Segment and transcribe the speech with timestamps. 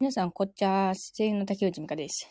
[0.00, 2.28] 皆さん、こっちは、声優の竹内美香です。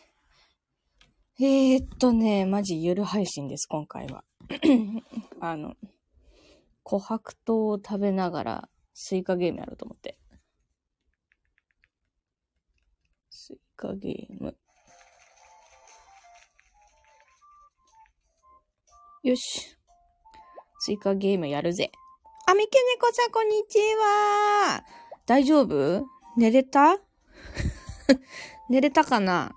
[1.38, 4.24] えー、っとね、マジゆる配信です、今回は。
[5.40, 5.74] あの、
[6.82, 10.16] 琥珀糖を食べながらスイカゲームやろうと思って。
[13.28, 14.56] スイカゲーム。
[19.24, 19.76] よし。
[20.78, 21.92] スイカゲームやるぜ。
[22.46, 24.82] あ、みけねこさん、こんにちは。
[25.26, 26.06] 大丈夫？
[26.38, 26.98] 寝れた？
[28.68, 29.54] 寝れたかな？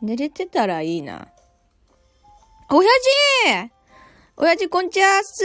[0.00, 1.28] 寝れてたらいいな。
[2.70, 2.88] 親
[3.46, 3.70] 父
[4.36, 5.44] 親父こんちはっす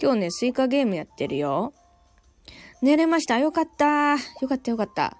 [0.00, 1.72] 今日ね、スイカゲームやってるよ。
[2.82, 3.38] 寝れました。
[3.38, 4.12] よかった。
[4.14, 5.16] よかったよかった。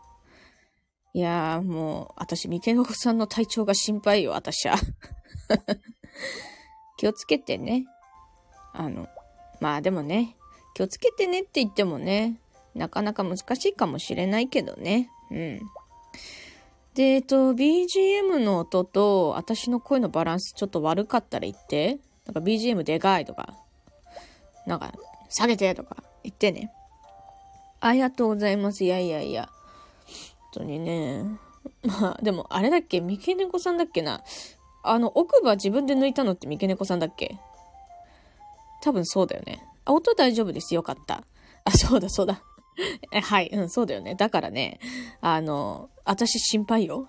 [1.14, 4.76] いやーもう、私、三毛の子さんの体調が心配よ、私は。
[6.98, 7.86] 気をつけてね。
[8.72, 9.08] あの、
[9.60, 10.36] まあでもね、
[10.74, 12.40] 気をつけてねって言ってもね、
[12.74, 15.10] なかなか難しいかもしれないけどね。
[15.30, 15.60] うん。
[16.94, 21.98] で、えっと、BGM の音と私の声のバランスちょっと悪かったら言って。
[22.26, 23.54] なんか BGM でかいとか、
[24.66, 24.94] なんか
[25.28, 26.72] 下げてとか言ってね。
[27.80, 28.84] ありがとうございます。
[28.84, 29.50] いやいやいや。
[30.52, 31.24] 本当にね。
[31.82, 33.00] まあ、でもあれだっけ？
[33.00, 34.22] 三毛猫さんだっけな？
[34.82, 37.36] あの、奥歯自分で抜いたのって三毛猫さんだっけ？
[38.82, 39.66] 多分そうだよね。
[39.84, 40.74] あ、音大丈夫です。
[40.74, 41.24] よかった。
[41.64, 42.42] あ、そうだそうだ。
[43.12, 44.14] えはい、うん、そうだよね。
[44.14, 44.78] だからね、
[45.20, 47.06] あの、私心配よ。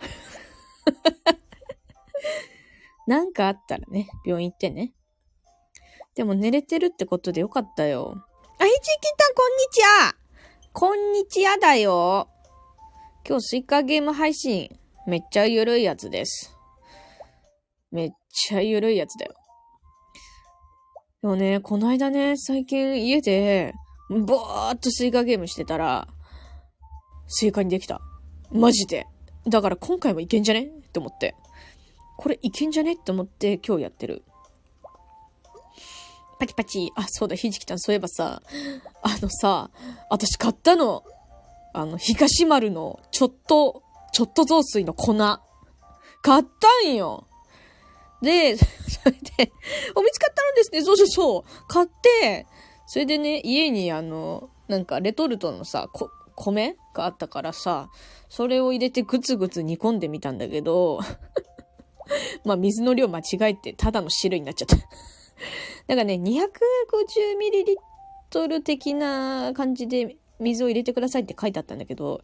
[3.08, 4.94] なんかあったらね、病院行ってね。
[6.16, 8.26] でも寝れてるってことでよかったよ。
[8.60, 10.16] あ、ひちきた、こんにちは
[10.72, 12.30] こんにちはだよ。
[13.28, 16.56] 今日スイカゲーム配信、めっちゃゆるいやつです。
[17.92, 19.34] めっちゃゆるいやつだよ。
[21.22, 23.74] でもね、こないだね、最近家で、
[24.10, 26.08] ぼーっとスイカゲームしてたら、
[27.28, 28.02] スイカにできた。
[28.52, 29.08] マジで。
[29.48, 30.66] だから今回もいけんじゃね？
[30.66, 31.36] って思って。
[32.18, 32.94] これいけんじゃね？
[32.94, 34.24] って思って今日やってる。
[36.40, 36.92] パチパチ。
[36.96, 38.42] あ、そうだ、ひじきちゃん、そういえばさ、
[39.02, 39.70] あのさ、
[40.10, 41.04] 私買ったの。
[41.74, 45.14] あの、東丸の、ちょっと、ちょっと雑炊の粉。
[46.22, 47.28] 買ったんよ。
[48.22, 48.66] で、そ
[49.06, 49.52] れで、
[49.96, 50.82] お、見つかったのですね。
[50.84, 51.44] そうそうそう。
[51.68, 52.48] 買って、
[52.88, 57.90] それでね、家にあの、なんかレトルトのさ、こ、米があったからさ、
[58.30, 61.00] それを入れてグツグツ煮込んでみたんだけど、
[62.46, 64.78] まあ水の量間違えてただの汁になっちゃった。
[65.88, 72.22] なんかね、250ml 的な感じで水を入れてくださいって書いてあったんだけど、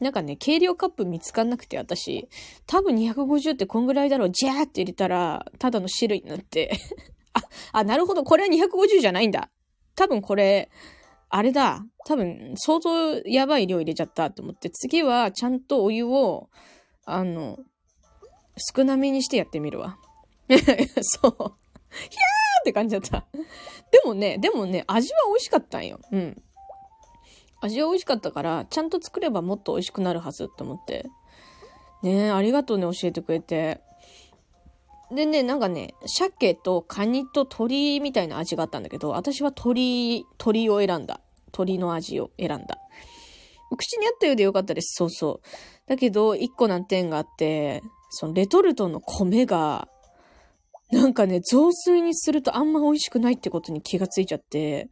[0.00, 2.28] なんかね、計量カップ見つかんなくて私、
[2.66, 6.78] 多分250ってこんぐらいだろう、ジャーって入れたら、ただの汁になって。
[7.32, 7.40] あ、
[7.72, 9.48] あ、なるほど、これは250じゃないんだ。
[9.96, 10.70] 多分これ、
[11.28, 11.84] あれだ。
[12.06, 16.48] 多分、相当やばい量入れちゃったと思って、次はちゃんとお湯を、
[17.04, 17.58] あの、
[18.74, 19.98] 少なめにしてやってみるわ。
[20.48, 20.54] そう。
[20.54, 23.26] ひゃーって感じだった。
[23.90, 26.00] でもね、でもね、味は美味しかったんよ。
[26.12, 26.42] うん。
[27.60, 31.06] 味は美味しかったから、ちゃんと作ればもっと美味しくなるはずと思って。
[32.02, 33.80] ねえ、ありがとうね、教えてくれて。
[35.12, 41.20] でね、なんかね、鮭とカニと鶏みたいな味があったんだけど、私は鶏、鶏を選んだ。
[41.46, 42.78] 鶏の味を選んだ。
[43.76, 44.94] 口にあったようでよかったです。
[44.96, 45.88] そうそう。
[45.88, 49.88] だけど、一個難点があって、そのレトルトの米が、
[50.90, 54.88] なんかね、雑炊にするとあんま美味しくないってことに気がついちゃって、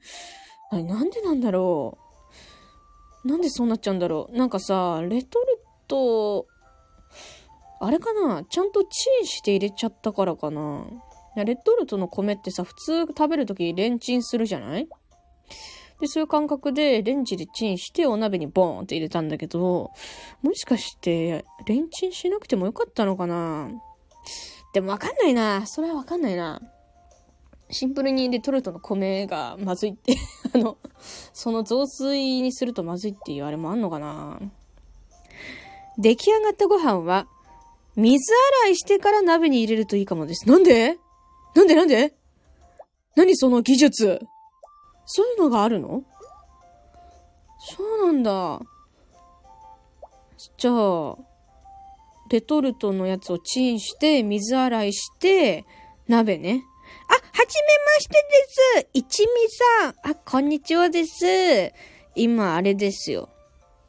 [0.72, 1.98] なんでなんだろ
[3.24, 5.46] うなんでそうなっちゃうんだろうなんかさ、レトル
[5.86, 6.46] ト、
[7.80, 8.44] あれかな？
[8.44, 10.84] ちゃんとチンして入れちゃったからかな？
[11.36, 14.88] レトルトの米ってさ、普通食べるときレンチンするじゃない？
[16.00, 19.90] で、そういう感覚でレンジでチンしてお鍋にボーンって入れたんだけど、
[20.42, 23.70] もしかして、レンチンしなくてもよかったのかな？
[24.72, 25.66] でもわかんないな。
[25.66, 26.60] それはわかんないな。
[27.70, 30.16] シンプルにレトルトの米がまずいって、
[30.54, 30.78] あの、
[31.32, 34.40] その雑炊にするとまずいっていうあれもあんのかな？
[35.98, 37.26] 出来上がったご飯は、
[37.96, 40.48] 水洗いしてから鍋に入れるといいかもです。
[40.48, 40.98] なんで？
[41.54, 41.74] なんで？
[41.74, 42.14] なんで？
[43.16, 44.20] 何その技術？
[45.06, 46.02] そういうのがあるの？
[47.60, 48.60] そうなんだ。
[50.58, 51.16] じゃあ、
[52.30, 55.64] レトルトのやつをチンして、水洗いして、
[56.08, 56.62] 鍋ね。
[57.08, 59.30] あ、はじめましてです一味
[59.80, 61.72] さんあ、こんにちはです
[62.14, 63.30] 今、あれですよ。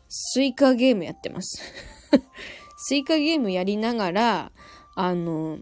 [0.08, 1.62] スイカゲームやってます。
[2.88, 4.52] スイカゲームやりながら、
[4.94, 5.58] あの、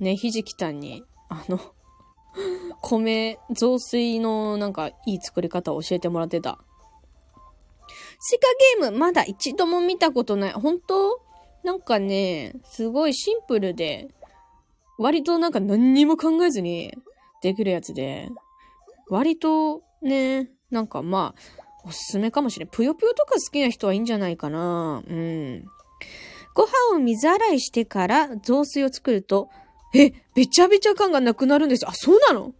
[0.00, 1.60] ね、ひじきたんに、あの、
[2.82, 6.58] 米、雑炊のなんかいい作り方を教えてもらってた。
[8.18, 8.48] スイカ
[8.80, 10.52] ゲームまだ一度も見たことない。
[10.52, 11.22] 本当？
[11.62, 14.08] なんかね、すごいシンプルで、
[14.98, 16.92] 割となんか何にも考えずに
[17.40, 18.28] できるやつで、
[19.08, 22.68] 割とね、なんかまあ、おすすめかもしれん。
[22.68, 25.04] ぷよぷよとか好きな人はいいんじゃないかな。
[25.06, 25.64] うん。
[26.54, 29.48] ご飯を水洗いしてから雑炊を作ると、
[29.94, 31.86] え、べちゃべちゃ感がなくなるんです。
[31.88, 32.54] あ、そうなの？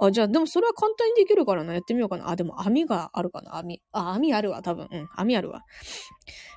[0.00, 1.74] あ、じゃあ、でもそれは簡単にできるからな。
[1.74, 2.28] やってみようかな。
[2.30, 3.56] あ、でも網があるかな。
[3.56, 3.82] 網。
[3.92, 4.88] あ、網あるわ、多分。
[4.90, 5.64] うん、網あるわ。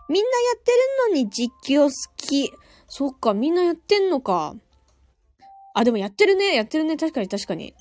[0.09, 0.77] みんなやってる
[1.09, 2.51] のに実況好き。
[2.87, 4.55] そっか、みんなやってんのか。
[5.73, 6.55] あ、でもやってるね。
[6.55, 6.97] やってるね。
[6.97, 7.73] 確かに確かに。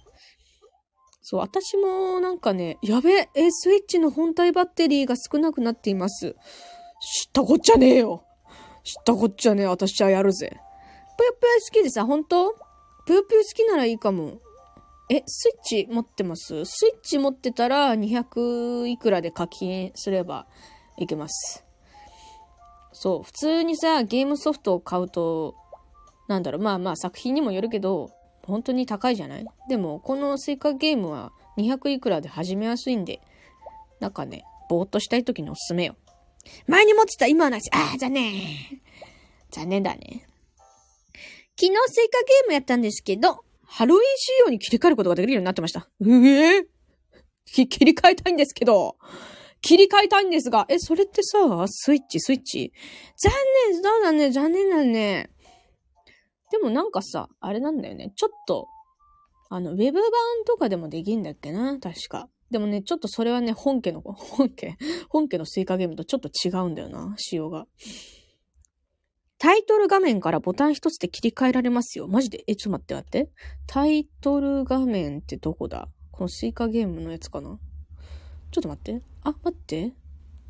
[1.22, 6.32] そう、私もなんかね、やべえ、スイッチの本体バッテリーが少なくなっています。
[7.00, 8.24] 知ったこっちゃねえよ。
[8.84, 9.66] 知ったこっちゃね。
[9.66, 10.48] 私はやるぜ。
[11.18, 12.54] ぷよぷよ好きでさ、本当？
[13.06, 14.38] ぷよぷよ好きならいいかも。
[15.10, 16.64] え、スイッチ持ってます？
[16.64, 20.46] スイッチ持ってたら200いくらで課金すれば
[20.96, 21.64] いけます。
[22.92, 25.54] そう、普通にさ、ゲームソフトを買うと、
[26.28, 28.10] なんだろう、まあまあ作品にもよるけど、
[28.44, 29.44] 本当に高いじゃない？
[29.68, 33.20] でも、このスイカゲームは200いくらで始めやすいんで、
[33.98, 35.96] なんかね、ぼーっとしたい時におすすめよ。
[36.66, 38.32] 前に持ってた今はないし、ああ、残念。
[39.50, 40.26] 残念だね。
[41.58, 45.88] 昨日スイカゲームやったんですけど、ハロウィン仕様に切り替えることができるようになってました。
[46.00, 46.64] うえー、
[47.44, 48.96] 切り替えたいんですけど、
[49.60, 51.38] 切り替えたいんですが、え、それってさ、
[51.68, 52.72] スイッチ、スイッチ？
[53.16, 53.32] 残
[53.68, 55.30] 念、そうだね、残念だね。
[56.50, 58.12] でもなんかさ、あれなんだよね。
[58.16, 58.66] ちょっと、
[59.50, 60.02] あの、ウェブ版
[60.46, 61.78] とかでもできんだっけな？
[61.78, 62.28] 確か。
[62.50, 64.76] でもね、ちょっとそれはね、本家の、 本家、
[65.08, 67.66] 本家のスイカゲームとちょっと違うんだよな、仕様が。
[69.38, 72.08] タイトル画面からボタン一つで切り替えられますよ。
[72.08, 72.44] マジで？
[72.46, 73.30] え、ちょっと待って待って。
[73.66, 75.88] タイトル画面ってどこだ？
[76.10, 77.58] このスイカゲームのやつかな？
[78.50, 79.00] ちょっと待って。
[79.22, 79.94] あ、待って。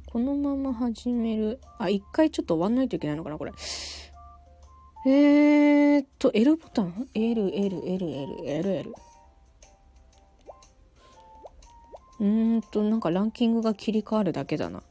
[0.07, 1.61] このまま始める。
[1.79, 3.53] あ、一回ちょっと終わんないといけないのかなこれ。
[5.07, 8.95] えーっと、L ボタン ?L、L、L、L、L、L。
[12.21, 14.83] うーんと、なんかランキングが切り替わるだけだな。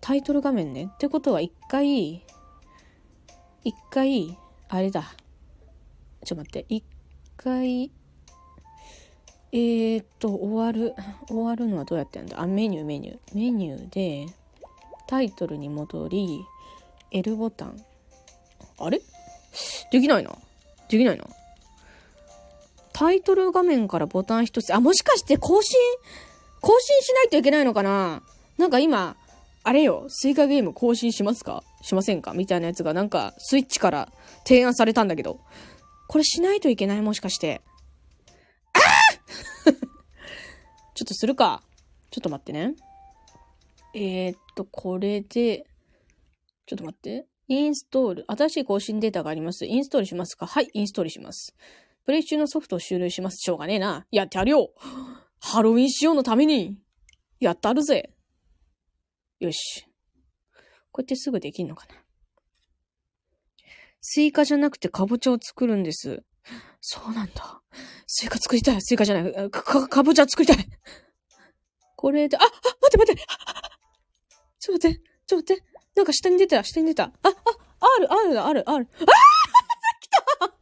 [0.00, 0.88] タイトル画面ね。
[0.94, 2.24] ってことは一回、
[3.64, 4.38] 一回、
[4.68, 5.12] あれだ。
[6.24, 6.64] ちょっと待って。
[6.68, 6.84] 一
[7.36, 7.90] 回、
[9.52, 10.94] えーっと、終わる。
[11.28, 12.40] 終わるのはどうやってやるんだ？
[12.40, 13.18] あ、メニュー、メニュー。
[13.34, 14.26] メニューで、
[15.08, 16.44] タイトルに戻り、
[17.10, 17.84] L ボタン。
[18.78, 19.00] あれ？
[19.90, 20.30] できないな。
[20.88, 21.24] できないな。
[22.92, 24.74] タイトル画面からボタン一つ。
[24.74, 25.78] あ、もしかして更新、
[26.60, 28.22] 更新しないといけないのかな？
[28.58, 29.16] なんか今、
[29.62, 31.62] あれよ、スイカゲーム更新しますか？
[31.82, 32.32] しませんか？
[32.32, 34.12] みたいなやつがなんかスイッチから
[34.44, 35.40] 提案されたんだけど。
[36.08, 37.02] これしないといけない？
[37.02, 37.62] もしかして。
[38.72, 39.72] ああ
[40.94, 41.62] ちょっとするか。
[42.10, 42.74] ちょっと待ってね。
[43.92, 45.66] えー、っと、これで、
[46.66, 47.26] ちょっと待って。
[47.48, 48.24] インストール。
[48.28, 49.66] 新しい更新データがあります。
[49.66, 50.46] インストールしますか？
[50.46, 51.56] はい、インストールします。
[52.04, 53.38] プレイ中のソフトを終了します。
[53.40, 54.06] しょうがねえな。
[54.12, 54.70] やってやるよ
[55.40, 56.78] ハロウィン仕様のために
[57.40, 58.10] やってあるぜ
[59.38, 59.86] よし。
[60.90, 61.94] こうやってすぐできんのかな。
[64.00, 66.22] スイカじゃなくてかぼちゃを作るんです。
[66.80, 67.60] そうなんだ。
[68.06, 68.80] スイカ作りたい。
[68.80, 69.50] スイカじゃない。
[69.50, 70.66] か、か、かぼちゃ作りたい。
[71.96, 72.54] これで、あ、あ、待
[72.86, 73.22] って待って。
[74.60, 75.00] ちょっと待って。
[75.26, 75.64] ちょっと待って。
[75.96, 77.04] なんか下に出た、下に出た。
[77.04, 77.32] あ、あ、
[77.80, 78.88] ある、ある、ある、ある。
[79.00, 79.06] ああ
[80.00, 80.54] 来た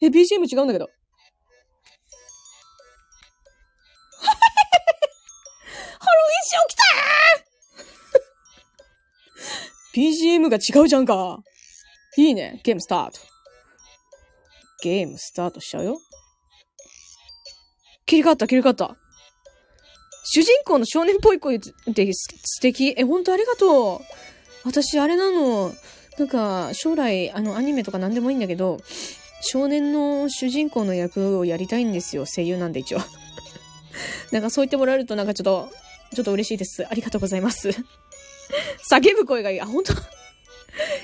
[0.00, 0.88] え、BGM 違うんだけど。
[6.52, 6.64] ハロ
[9.96, 11.38] ウィンショー来た !BGM が違うじゃんか。
[12.16, 12.60] いいね。
[12.62, 13.18] ゲームスタート。
[14.82, 15.98] ゲームスタートしちゃうよ。
[18.06, 18.96] 切り替わった、切り替わった。
[20.24, 22.94] 主人公の少年っぽい声って素敵。
[22.96, 24.00] え、ほんとありがとう。
[24.64, 25.72] 私、あれなの。
[26.18, 28.78] なんか、将来、あの、アニメとか何でもいいんだけど、
[29.40, 32.26] 少年の主人公の役をやりたいんですよ。
[32.26, 32.98] 声優なんで一応。
[34.30, 35.72] なんかそう言ってもらえるとなんかちょっと、
[36.14, 36.86] ちょっと嬉しいです。
[36.88, 37.70] ありがとうございます。
[38.90, 39.60] 叫ぶ声がいい。
[39.60, 39.92] あ、ほんと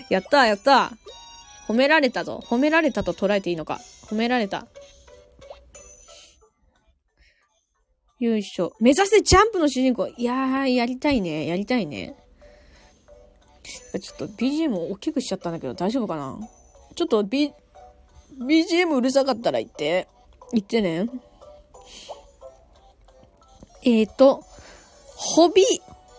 [0.08, 0.92] やったやった
[1.66, 2.42] 褒められたぞ。
[2.46, 3.80] 褒められたと捉えていいのか。
[4.06, 4.66] 褒められた。
[8.18, 8.72] よいしょ。
[8.80, 10.08] 目指せジャンプの主人公。
[10.08, 11.46] いやー、やりたいね。
[11.46, 12.16] やりたいね。
[14.00, 16.38] ちょっと BGM を大きくしちゃったんだけど大丈夫かな？
[16.94, 17.52] ちょっと B、
[18.40, 20.08] BGM うるさかったら言って。
[20.52, 21.08] 言ってね。
[23.84, 24.42] えっ、ー、と、
[25.20, 25.64] ホビ、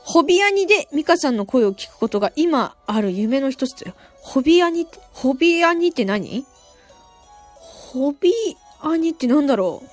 [0.04, 3.96] ホビアニでミカさんの声を聞くことが今ある夢の一つだよ。
[4.18, 6.46] ホビアニ、ホビアニって何？
[7.56, 8.34] ホビ
[8.82, 9.88] アニってなんだろう？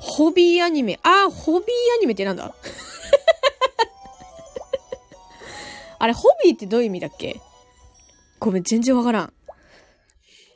[0.00, 0.98] ホビーアニメ。
[1.02, 2.54] あ、ホビーアニメってなんだ？
[5.98, 7.38] あれ、ホビーってどういう意味だっけ？
[8.38, 9.32] ごめん、全然わからん。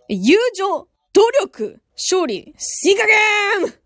[0.08, 3.79] 友情、努力、勝利、スイカゲーム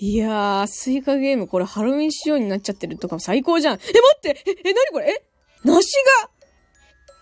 [0.00, 3.74] いやー、スイカゲームこれハロウィン仕様になっちゃってるとか最高じゃん。
[3.74, 5.10] え、待ってえ、え、なにこれ？
[5.10, 5.24] え？
[5.64, 5.90] 梨
[6.22, 6.30] が、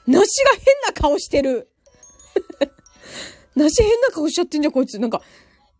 [0.06, 1.70] 梨が変な顔してる。
[3.56, 4.98] 梨変な顔しちゃってんじゃん、こいつ。
[4.98, 5.22] なんか、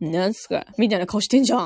[0.00, 0.64] なんすか？
[0.78, 1.60] みたいな顔してんじゃん。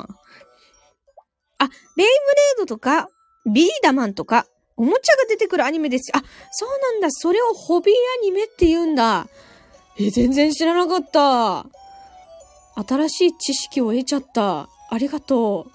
[1.58, 3.08] あ、ベイブレードとか、
[3.46, 4.46] ビーダマンとか、
[4.76, 6.16] おもちゃが出てくるアニメですよ。
[6.16, 7.08] あ、そうなんだ。
[7.12, 9.28] それをホビーアニメって言うんだ。
[9.96, 11.66] え、全然知らなかった。
[12.84, 14.68] 新しい知識を得ちゃった。
[14.90, 15.72] ありがとう。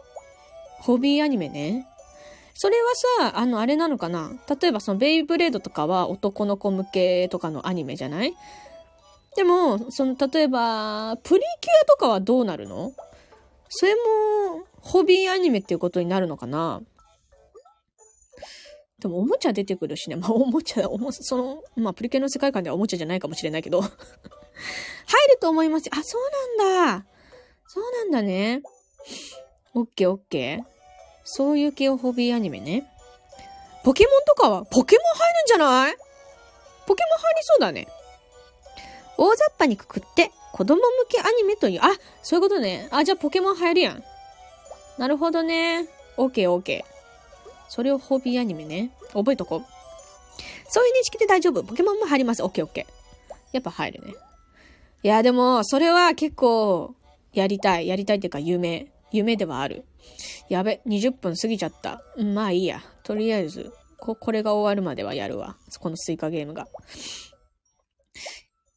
[0.82, 1.88] ホビーアニメね。
[2.54, 2.92] それは
[3.32, 4.32] さ、あの、あれなのかな？
[4.62, 8.34] 例えばそのベイブレードとかは男の子向けとかのアニメじゃない？
[9.36, 12.94] でも、その、例えば、プリキュアとかはどうなるの？
[13.68, 14.02] それも、
[14.80, 16.82] ホビーアニメっていうことになるのかな？
[19.00, 20.16] でも、おもちゃ出てくるしね。
[20.16, 23.82] まあ、おもちゃ、おも、その、まあ、プリキュアの世界観ではおもちゃじゃないかもしれないけど。
[23.84, 25.90] 入ると思います。
[25.92, 27.06] あ、そうなんだ。
[27.68, 28.62] そうなんだね。
[29.74, 30.64] オッケーオッケー。
[31.24, 32.88] そういう系をホビーアニメね。
[33.84, 35.96] ポケモンとかは、ポケモン入るんじゃない？
[36.88, 37.88] ポケモン入りそうだね。
[39.18, 41.90] 大雑把にくくって子供向けアニメという、あ、
[42.22, 42.88] そういうことね。
[42.92, 44.04] あ、じゃあポケモン流行るやん。
[44.98, 45.88] なるほどね。
[46.18, 46.96] オッケーオッケー。
[47.70, 48.92] それをホビーアニメね。
[49.14, 49.66] 覚えとこう。
[50.68, 51.64] そういう認識で大丈夫。
[51.64, 52.44] ポケモンも入ります。
[52.44, 52.94] オッケーオッケー。
[53.52, 54.14] やっぱ入るね。
[55.04, 56.96] いや、でも、それは結構、
[57.34, 57.88] やりたい。
[57.88, 58.88] やりたいっていうか、夢。
[59.16, 59.86] 夢ではある。
[60.50, 62.02] やべ、20分過ぎちゃった。
[62.18, 62.82] まあいいや。
[63.04, 65.58] とりあえず、こ、これが終わるまではやるわ。
[65.80, 66.68] このスイカゲームが。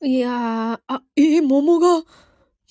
[0.03, 2.05] いやー、あ、えー、桃が、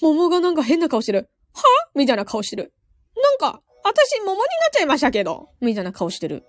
[0.02, 1.30] 桃がなんか変な顔してる。
[1.54, 1.64] は？
[1.96, 2.74] みたいな顔してる。
[3.16, 5.50] なんか、私桃になっちゃいましたけど。
[5.60, 6.44] みたいな顔してる。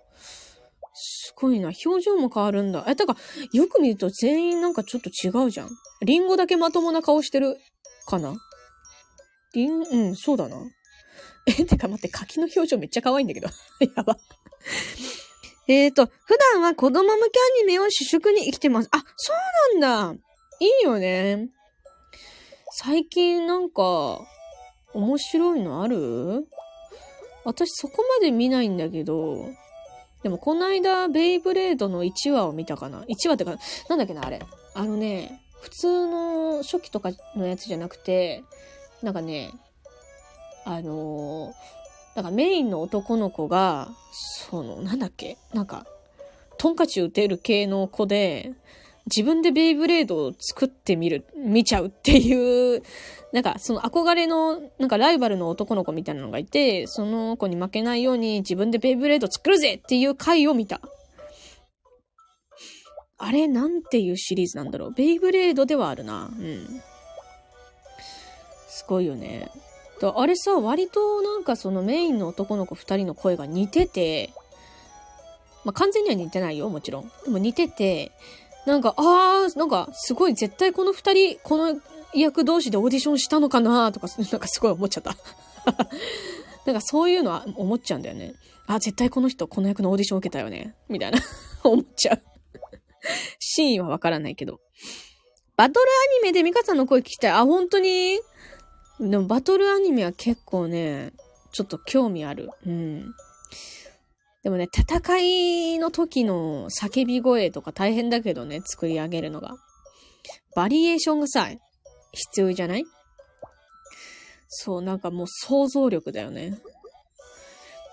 [0.95, 1.71] すごいな。
[1.85, 2.85] 表情も変わるんだ。
[2.89, 3.19] え、だから、
[3.53, 5.71] よく見ると全員なんかちょっと違うじゃん。
[6.05, 7.57] リンゴだけまともな顔してる。
[8.07, 8.37] かな？
[9.55, 10.57] リン、うん、そうだな。
[11.49, 13.49] え、てか待って、柿の表情めっちゃ可愛いんだけど。
[13.97, 14.19] やば。
[15.67, 18.89] えーと、普段は子供向けアニメを主食に生きてます。
[18.93, 19.33] あ、そ
[19.77, 20.23] うなんだ。
[20.61, 21.49] いいよね。
[22.73, 24.21] 最近なんか、
[24.95, 26.47] 面白いのある？
[27.45, 29.49] 私そこまで見ないんだけど、
[30.23, 33.57] でもこの間、ベイブレードの1話を見たかな ?1 話ってか、
[33.89, 34.41] なんだっけな、あれ。
[34.75, 38.43] あのね、普通の初期とかのやつじゃなくて、
[39.03, 39.53] なんかね、
[40.69, 45.87] あのー、なんかメインの男の子が、その、なんだっけ、なんか、
[46.59, 48.53] トンカチ打てる系の子で、
[49.07, 52.83] 自分でベイブレードを作ってみる、見ちゃうっていう、
[53.33, 60.83] なんかその憧れの、なんかライバルの男の子みたいなのがいて、その子に負けないように自分でベイブレード作るぜっていう回を見た。
[63.17, 64.93] あれ、なんていうシリーズなんだろう。
[64.93, 66.31] ベイブレードではあるな。
[66.39, 66.83] うん。
[68.69, 69.51] すごいよね。
[70.01, 74.31] あれさ、割となんかそのメインの男の子二人の声が似てて、
[75.65, 77.11] まあ、完全には似てないよ、もちろん。
[77.25, 78.13] でも似てて、
[78.67, 81.81] なんか、あー、なんか、すごい絶対この二人、この
[82.15, 85.17] 役同士でオーディションしたのかなとか、 なんかすごい思っちゃった。
[86.65, 88.35] なんかそういうのは思っちゃうんだよね。
[88.67, 90.75] あ、絶対この人、この役のオーディション受けたよね。
[90.89, 91.19] みたいな
[91.65, 92.23] 思っちゃう
[93.39, 94.61] シーンはわからないけど。
[95.57, 97.31] バトルアニメでミカさんの声聞きたい。
[97.33, 98.21] あ、本当に？
[99.01, 101.13] でもバトルアニメは結構ね、
[101.53, 102.51] ちょっと興味ある。
[102.67, 103.15] うん。
[104.43, 105.19] でもね、戦
[105.75, 109.57] いの時の叫び声とか大変だけどね、作り上げるのが。
[110.55, 111.49] バリエーションがさ、
[112.13, 112.85] 必要じゃない？
[114.49, 116.59] そう、なんかもう想像力だよね。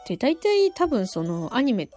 [0.08, 1.90] で、大体多分そのアニメっ、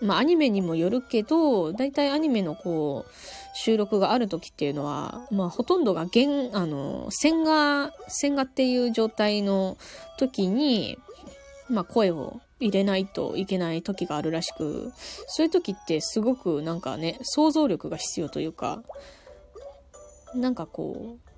[0.00, 3.12] まあアニメにもよるけど、大体アニメのこう、
[3.54, 9.76] 収録がある時っていうのは、まあほとんどが原、あの、線画、線画っていう状態の
[10.18, 10.98] 時に、
[11.68, 14.92] まあ声を入れないといけない時があるらしく、
[15.26, 18.82] そういう時ってすごくなんかね、想像力が必要というか、
[20.34, 21.30] なんかこう、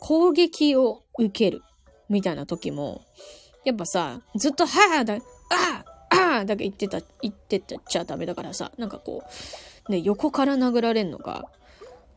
[0.00, 1.62] 攻撃を受ける
[2.08, 3.02] みたいな時も、
[3.64, 5.84] やっぱさ、ずっと、はぁだ、あ
[6.44, 9.22] だけ言ってた、言ってたっちゃダメだからさ、なんかこ
[9.88, 11.48] う、ね、横から殴られんのか、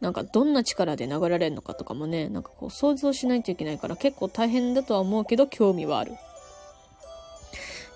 [0.01, 6.13] なんかどんな力で殴られるのかとかもね、なんかこう想像しないといけないから結構大変だとは思うけど興味はある。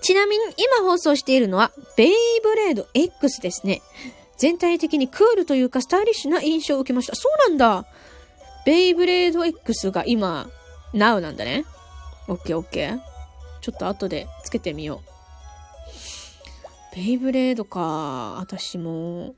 [0.01, 2.12] ちなみに今放送しているのは、ベイ
[2.44, 3.82] ブレード X ですね。
[4.38, 7.15] 全体的にクールというかスタイリッシュな印象を受けました。
[7.15, 7.86] そうなんだ
[8.65, 10.50] ベイブレード X が今
[10.94, 11.65] Now なんだね。
[12.27, 13.00] OK, OK.
[13.62, 15.12] ちょっと後でつけてみよう。
[16.95, 18.35] ベイブレードか。
[18.39, 19.35] 私も、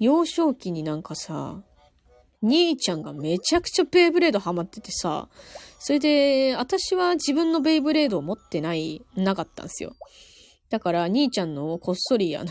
[0.00, 1.62] 幼少期になんかさ、
[2.42, 5.28] 兄ちゃんがめちゃくちゃベイブレードハマっててさ、
[5.78, 9.94] それで、私は自分のベイブレードを持ってない、なかったんですよ。
[10.68, 12.50] だから、兄ちゃんのこっそり、あの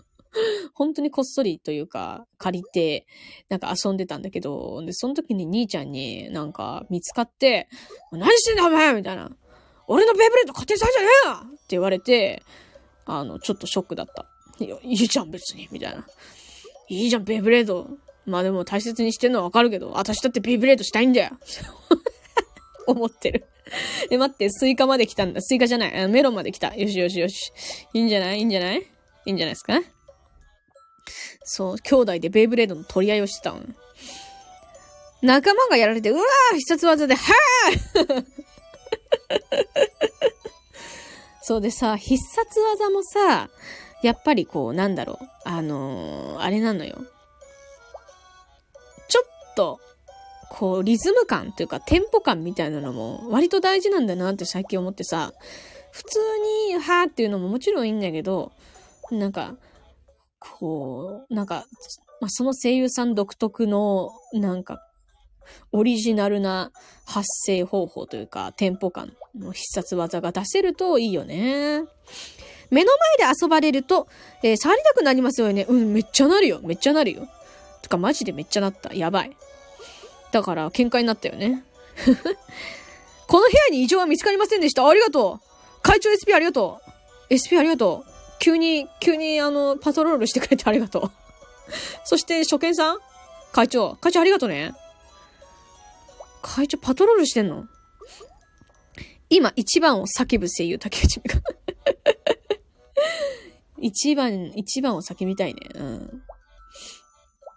[0.74, 3.06] 本当にこっそりというか、借りて、
[3.50, 7.68] なんか遊んでたんだけど、で、その時に兄ちゃんになんか見つかって、
[8.10, 9.30] 何してんだお前みたいな。
[9.86, 12.42] 俺のベイブレード勝手にされじゃねえよって言われて、
[13.06, 14.26] あの、ちょっとショックだった。
[14.58, 16.06] いや、いいじゃん別に、みたいな。
[16.88, 17.88] いいじゃん、ベイブレード。
[18.26, 21.30] まあでも大切にしてんのはわかるけど、私だってベイブレードしたいんだよ。
[22.86, 23.46] 思ってる。
[24.10, 25.40] え、待って、スイカまで来たんだ。
[25.42, 26.08] スイカじゃない。
[26.08, 26.74] メロンまで来た。
[26.74, 27.52] よしよしよし。
[27.92, 28.38] いいんじゃない？
[28.38, 28.78] いいんじゃない？
[28.78, 28.84] い
[29.26, 29.80] いんじゃないですか？
[31.44, 33.60] そう、兄弟でベイブレードの取り合いをしてたの。
[35.22, 38.24] 仲間がやられて、うわー必殺技で、はー
[41.46, 43.50] そうでさ、必殺技もさ、
[44.02, 45.26] やっぱりこう、なんだろう。
[45.44, 46.96] あのー、あれなのよ。
[49.08, 49.78] ちょっと、
[50.48, 55.34] こう、リズム感というか、テンポ感みたいなのも、割と大事なんだなって最近思ってさ、
[55.92, 56.18] 普通
[56.70, 58.52] に、はーっていうのももちろんいいんだけど、
[59.10, 59.54] なんか、
[60.38, 61.66] こう、なんか、
[62.22, 64.80] まあ、その声優さん独特の、なんか、
[65.72, 66.72] オリジナルな
[67.04, 71.82] 発声方法というか、テンポ感の必殺技が出せるといいよね。
[72.70, 74.08] 目の前で遊ばれると、
[74.42, 75.66] えー、触りたくなりますよね。
[75.68, 76.60] うん、めっちゃなるよ。
[76.62, 77.28] めっちゃなるよ。
[77.82, 78.94] てか、マジでめっちゃなった。
[78.94, 79.36] やばい。
[80.32, 81.64] だから、喧嘩になったよね。
[83.28, 84.88] この部屋に異常は見つかりませんでした。
[84.88, 85.80] ありがとう。
[85.82, 86.80] 会長 SP ありがと
[87.30, 87.34] う。
[87.34, 88.10] SP ありがとう。
[88.38, 91.10] 急に、急にあの、パトロールしてくれてありがとう。
[92.04, 92.98] そして、初見さん
[93.52, 93.96] 会長。
[94.00, 94.72] 会長ありがとうね。
[96.42, 97.66] 会長パトロールしてんの？
[99.34, 101.40] 今、一番を叫ぶ声優、竹内美香。
[103.82, 105.60] 一番、一番を叫びたいね。
[105.74, 105.98] うん。
[105.98, 106.06] だ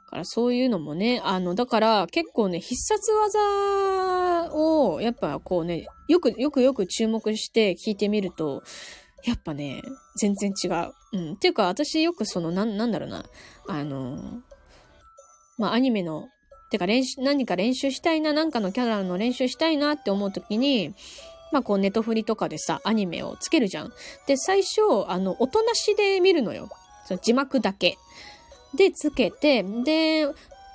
[0.09, 8.63] からそういうのもね、あの、だから結構ね、必殺技を、やっぱこうね、よく、よくよく注目して聞いてみると、
[9.23, 9.83] やっぱね、
[10.19, 10.93] 全然違う。
[11.13, 11.33] うん。
[11.33, 13.23] っていうか、私よくその、なん、なんだろうな。
[13.67, 14.41] あの、
[15.59, 16.29] まあ、アニメの、
[16.71, 20.95] てか練習、何か練習したいな、なんかのキャラの練習したいなって思うときに、
[21.51, 23.93] まあ、こう、ネトフリとかでさ、アニメをつけるじゃん。
[24.25, 26.69] で、最初、あの、音なしで見るのよ。
[27.05, 27.97] その字幕だけ。
[28.75, 30.27] で、つけて、で、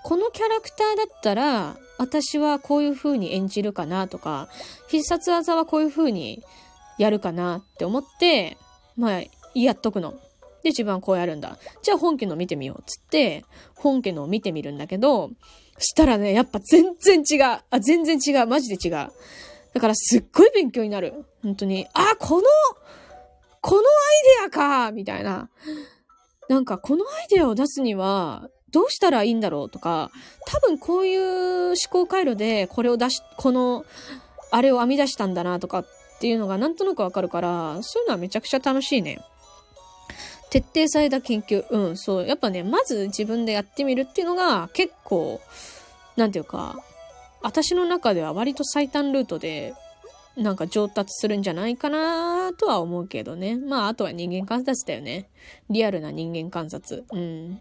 [0.02, 4.48] このキャラクターだったら、私はこういう風に演じるかなとか、
[4.88, 6.42] 必殺技はこういう風に
[6.98, 8.56] やるかなって思って、
[8.96, 9.22] まあ、
[9.54, 10.12] やっとくの。
[10.62, 11.58] で、自分はこうやるんだ。
[11.82, 12.82] じゃあ本家の見てみよう。
[12.86, 15.30] つって、本家のを見てみるんだけど、
[15.78, 17.60] したらね、やっぱ全然違う。
[17.70, 18.46] あ、全然違う。
[18.46, 19.08] マジで違う。
[19.74, 21.24] だからすっごい勉強になる。
[21.42, 21.86] 本当に。
[21.94, 22.42] あ、この、
[23.60, 23.84] このアイ
[24.40, 25.48] デアかみたいな。
[26.48, 30.10] なんか、このアイデアを出すには、どうしたらいいんだろうとか、
[30.46, 33.84] 多分こういう思考回路でこれを出し、この、
[34.50, 35.86] あれを編み出したんだなとかっ
[36.20, 39.20] ていうのがなんとなくわかるから、そういうのはめちゃくちゃ楽しいね。
[40.50, 41.66] 徹底された研究。
[41.70, 42.26] うん、そう。
[42.26, 45.40] やっぱね、まず自分でやってみるっていうのが結構、
[46.16, 46.76] なんていうか、
[47.42, 49.74] 私の中では割と最短ルートで、
[50.36, 53.56] なんか上達するんじゃないかなとは思うけどね。
[53.56, 55.28] まあ、あとは人間観察だよね。
[55.68, 57.04] リアルな人間観察。
[57.12, 57.60] うん。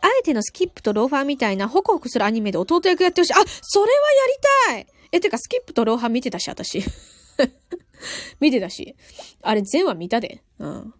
[0.00, 3.32] あえてのスキップとローファーみたいなホクホクするアニメで弟役やってほしい。
[3.32, 3.98] あ、それは
[4.68, 6.82] やりたいえ、てかスキップとローファー見てたし、私。
[8.40, 8.96] 見てたし。
[9.42, 10.42] あれ全話見たで。
[10.58, 10.94] うん。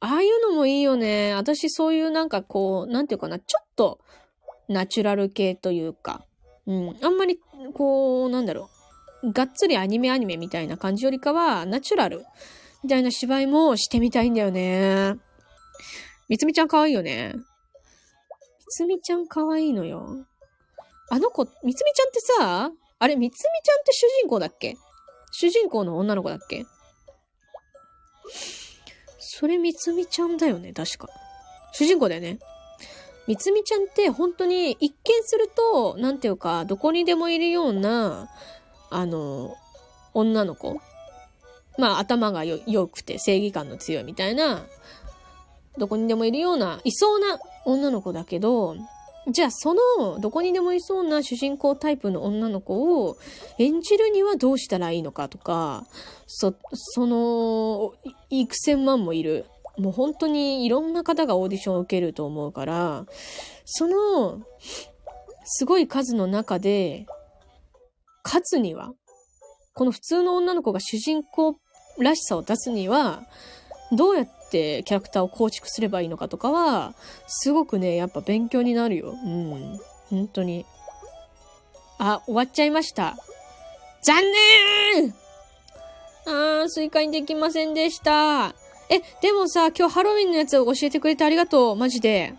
[0.00, 1.34] ああいうのもいいよね。
[1.34, 4.00] 私そういうなんかこう、なんていうかな、ちょっと
[4.68, 6.24] ナチュラル系というか、
[6.70, 6.96] うん。
[7.02, 7.38] あんまり
[7.74, 8.70] こう、なんだろ
[9.22, 9.32] う。
[9.32, 12.24] がっつりアニメアニメみたいな感じよりかは、ナチュラル
[12.82, 15.16] みたいな芝居もしてみたいんだよね。
[16.28, 17.34] みつみちゃん可愛いいよね。
[17.34, 17.42] み
[18.68, 20.24] つみちゃん可愛いのよ。
[21.10, 24.76] あの子、みつみちゃんってさ、あれ、みつみちゃんって主人公だっけ？
[25.32, 26.64] 主人公の女の子だっけ？
[29.18, 31.08] それみつみちゃんだよね、確か。
[31.72, 32.38] 主人公だよね。
[33.26, 38.28] みつみちゃんって本当に一見すると、なんていうか、どこにでもいるような、
[38.90, 39.56] あの、
[40.14, 40.80] 女の子。
[41.78, 44.66] まあ、頭が良くて正義感の強いみたいな、
[45.78, 48.76] どこにでもいるような、いそうな女の子だけど、
[49.28, 53.18] じゃあそのどこにでもいそうな主人公タイプの女の子を
[53.58, 55.86] 演じるにはどうしたらいいのかとか、
[56.26, 57.92] そ、その、
[58.30, 59.46] 幾千万もいる。
[59.80, 63.06] もう本当にいろんな方がオーディションを受けると思うから、
[63.64, 64.42] その、
[65.44, 67.06] すごい数の中で、
[68.24, 68.92] 勝つには、
[69.74, 71.56] この普通の女の子が主人公
[71.98, 73.22] らしさを出すには、
[73.92, 76.94] どうやってキャラクターを構築すればいいのかとかは、
[77.26, 79.10] すごくね、やっぱ勉強になるよ。
[79.10, 79.80] うん。
[80.10, 80.66] 本当に。
[81.98, 83.16] あ、終わっちゃいました。
[84.02, 84.22] 残
[84.94, 85.14] 念
[86.26, 88.54] あー、スイカにできませんでした。
[88.92, 91.76] え、でもさ、今日ハロウィンのやつを教えてくれてありがとう。
[91.76, 92.34] マジで。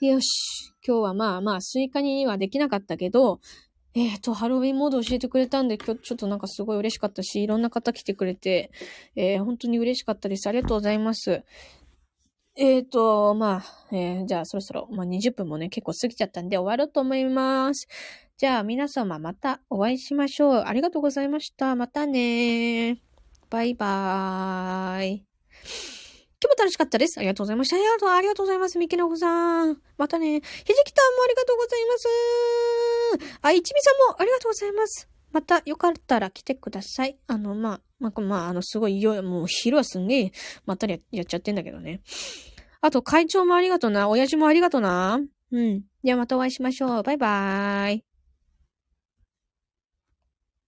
[0.00, 0.72] よし。
[0.84, 3.40] 今日はまあまあ、スイカにはできなかったけど、
[3.94, 8.70] えっ、と、ハロウィンモード教えてくれたんで、今日ちょっとなんかすごい嬉しかったし、いろんな方来てくれて、
[9.14, 10.48] えー本当に嬉しかったです。
[10.48, 11.44] ありがとうございます。
[12.56, 17.88] えっ、と、まあ、えーじゃあそろそろ、まあ20分もね、結構過ぎちゃったんで終わろうと思います。
[18.38, 20.64] じゃあ皆様またお会いしましょう。
[20.66, 21.76] ありがとうございました。
[21.76, 23.11] またね
[23.52, 25.12] バイバーイ。
[25.16, 25.24] 今
[26.40, 27.18] 日も楽しかったです。
[27.18, 27.76] ありがとうございました。
[27.76, 28.78] ありがとう、ございます。
[28.78, 29.76] みきのこさん。
[29.98, 30.40] またね。
[30.40, 30.42] ひじ
[30.86, 33.38] きたんもありがとうございます。
[33.42, 35.06] あ、いちみさんもありがとうございます。
[35.32, 37.18] またよかったら来てください。
[37.26, 40.32] あの、まあ、まあ、まあ、あの、すごいいよ、もう昼はすんげえ、
[40.64, 42.00] まったりややっちゃってんだけどね。
[42.80, 44.08] あと、会長もありがとな。
[44.08, 45.20] 親父もありがとな。
[45.52, 45.82] うん。
[46.02, 47.02] ではまたお会いしましょう。
[47.02, 48.11] バイバーイ。